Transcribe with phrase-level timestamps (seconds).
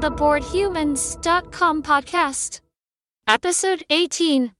[0.00, 2.62] the BoredHumans.com podcast.
[3.28, 4.52] Episode 18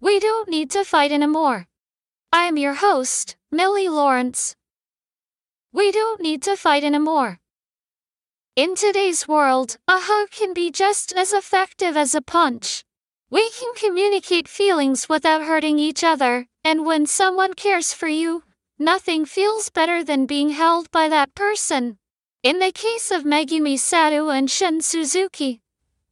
[0.00, 1.66] We Don't Need to Fight Anymore.
[2.32, 4.56] I am your host, Millie Lawrence.
[5.70, 7.40] We don't need to fight anymore.
[8.56, 12.82] In today's world, a hug can be just as effective as a punch.
[13.28, 18.44] We can communicate feelings without hurting each other, and when someone cares for you,
[18.78, 21.98] nothing feels better than being held by that person.
[22.42, 25.60] In the case of Megumi Sato and Shun Suzuki,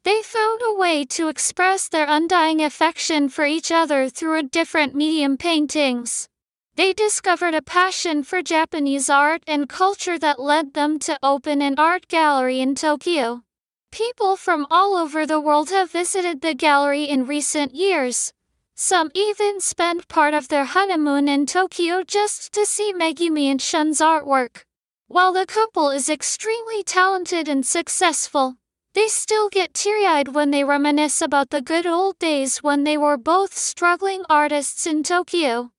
[0.03, 4.95] they found a way to express their undying affection for each other through a different
[4.95, 6.29] medium paintings.
[6.75, 11.77] They discovered a passion for Japanese art and culture that led them to open an
[11.79, 13.43] art gallery in Tokyo.
[13.91, 18.35] People from all over the world have visited the gallery in recent years.
[18.75, 24.03] Some even spend part of their honeymoon in Tokyo just to see Megumi and Shun's
[24.03, 24.65] artwork.
[25.09, 28.57] While the couple is extremely talented and successful,
[28.93, 32.99] they still get teary eyed when they reminisce about the good old days when they
[32.99, 35.73] were both struggling artists in Tokyo.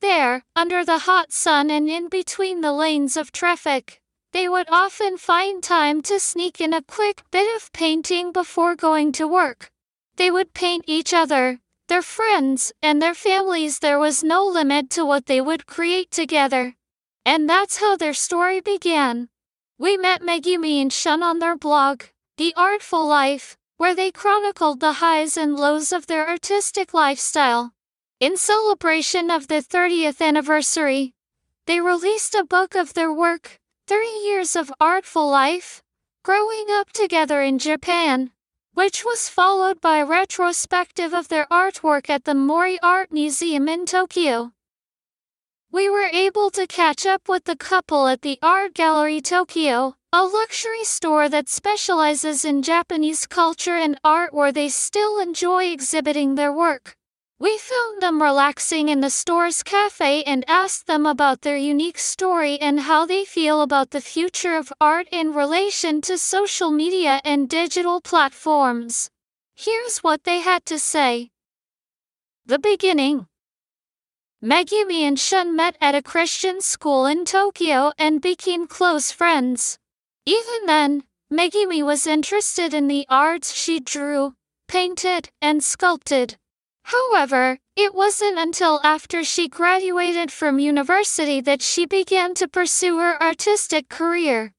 [0.00, 4.00] There, under the hot sun and in between the lanes of traffic,
[4.32, 9.12] they would often find time to sneak in a quick bit of painting before going
[9.12, 9.70] to work.
[10.16, 13.78] They would paint each other, their friends, and their families.
[13.78, 16.74] There was no limit to what they would create together.
[17.28, 19.28] And that's how their story began.
[19.78, 22.04] We met Megumi and Shun on their blog,
[22.38, 27.74] The Artful Life, where they chronicled the highs and lows of their artistic lifestyle.
[28.18, 31.12] In celebration of the 30th anniversary,
[31.66, 35.82] they released a book of their work, 30 Years of Artful Life,
[36.24, 38.30] Growing Up Together in Japan,
[38.72, 43.84] which was followed by a retrospective of their artwork at the Mori Art Museum in
[43.84, 44.52] Tokyo.
[45.70, 50.24] We were able to catch up with the couple at the Art Gallery Tokyo, a
[50.24, 56.50] luxury store that specializes in Japanese culture and art where they still enjoy exhibiting their
[56.50, 56.96] work.
[57.38, 62.58] We found them relaxing in the store's cafe and asked them about their unique story
[62.58, 67.46] and how they feel about the future of art in relation to social media and
[67.46, 69.10] digital platforms.
[69.54, 71.28] Here's what they had to say.
[72.46, 73.26] The beginning.
[74.40, 79.80] Megumi and Shun met at a Christian school in Tokyo and became close friends.
[80.26, 84.34] Even then, Megumi was interested in the arts she drew,
[84.68, 86.36] painted, and sculpted.
[86.84, 93.20] However, it wasn't until after she graduated from university that she began to pursue her
[93.20, 94.52] artistic career.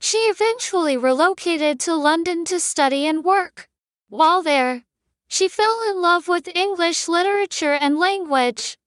[0.00, 3.68] She eventually relocated to London to study and work.
[4.08, 4.84] While there,
[5.28, 8.78] she fell in love with English literature and language.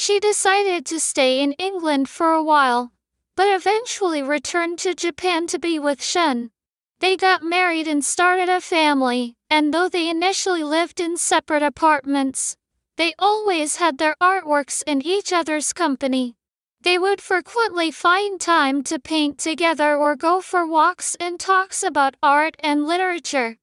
[0.00, 2.92] She decided to stay in England for a while,
[3.34, 6.52] but eventually returned to Japan to be with Shen.
[7.00, 12.56] They got married and started a family, and though they initially lived in separate apartments,
[12.96, 16.36] they always had their artworks in each other's company.
[16.80, 22.14] They would frequently find time to paint together or go for walks and talks about
[22.22, 23.56] art and literature.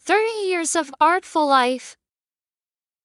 [0.00, 1.96] 30 years of artful life.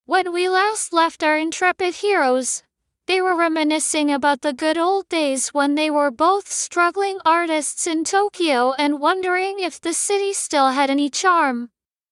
[0.09, 2.63] When we last left our intrepid heroes,
[3.05, 8.03] they were reminiscing about the good old days when they were both struggling artists in
[8.03, 11.69] Tokyo and wondering if the city still had any charm.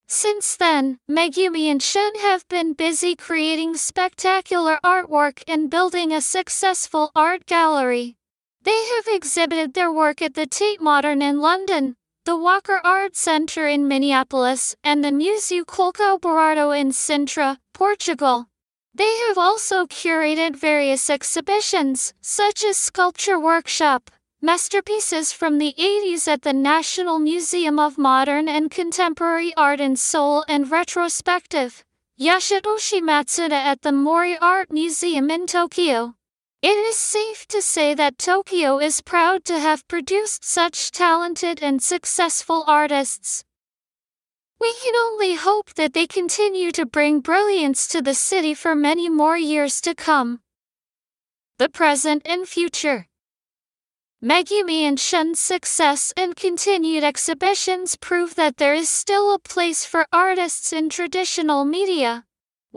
[0.08, 7.10] Since then, Megumi and Shun have been busy creating spectacular artwork and building a successful
[7.16, 8.16] art gallery.
[8.62, 11.96] They have exhibited their work at the Tate Modern in London,
[12.28, 18.48] the Walker Art Center in Minneapolis, and the Museu Colco Berardo in Sintra, Portugal.
[18.94, 24.12] They have also curated various exhibitions, such as Sculpture Workshop,
[24.42, 30.44] masterpieces from the 80s at the National Museum of Modern and Contemporary Art in Seoul,
[30.50, 31.86] and retrospective,
[32.20, 36.17] Yasutoshi Matsuda at the Mori Art Museum in Tokyo.
[36.70, 41.82] It is safe to say that Tokyo is proud to have produced such talented and
[41.82, 43.46] successful artists.
[44.60, 49.08] We can only hope that they continue to bring brilliance to the city for many
[49.08, 50.42] more years to come.
[51.58, 53.08] The present and future.
[54.22, 60.06] Megumi and Shun's success and continued exhibitions prove that there is still a place for
[60.12, 62.27] artists in traditional media.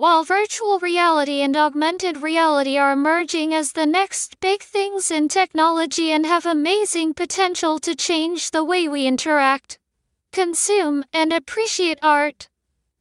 [0.01, 6.11] While virtual reality and augmented reality are emerging as the next big things in technology
[6.11, 9.79] and have amazing potential to change the way we interact,
[10.33, 12.49] consume, and appreciate art,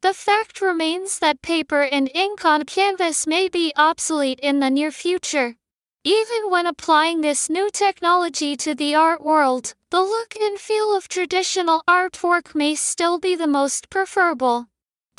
[0.02, 4.90] the fact remains that paper and ink on canvas may be obsolete in the near
[4.90, 5.56] future.
[6.04, 11.08] Even when applying this new technology to the art world, the look and feel of
[11.08, 14.69] traditional artwork may still be the most preferable.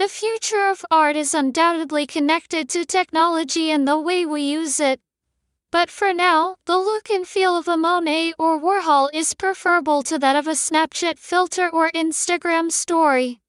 [0.01, 4.99] The future of art is undoubtedly connected to technology and the way we use it.
[5.69, 10.17] But for now, the look and feel of a Monet or Warhol is preferable to
[10.17, 13.41] that of a Snapchat filter or Instagram story.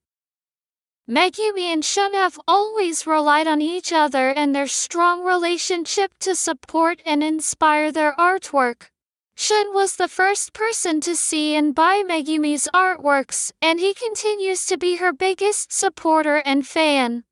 [1.08, 7.00] Megumi and Shun have always relied on each other and their strong relationship to support
[7.06, 8.91] and inspire their artwork.
[9.34, 14.76] Shun was the first person to see and buy Megumi's artworks, and he continues to
[14.76, 17.24] be her biggest supporter and fan.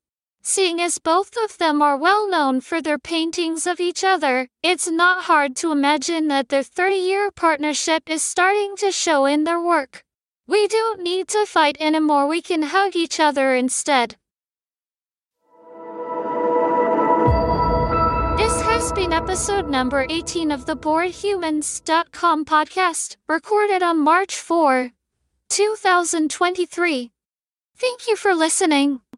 [0.43, 4.87] Seeing as both of them are well known for their paintings of each other, it's
[4.87, 9.61] not hard to imagine that their 30 year partnership is starting to show in their
[9.61, 10.03] work.
[10.47, 14.17] We don't need to fight anymore, we can hug each other instead.
[18.81, 24.89] Has been episode number 18 of the BoredHumans.com podcast, recorded on March 4,
[25.49, 27.11] 2023.
[27.77, 29.01] Thank you for listening.